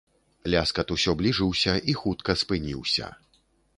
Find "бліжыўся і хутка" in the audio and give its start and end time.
1.21-2.31